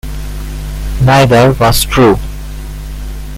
[1.01, 2.17] Neither was true.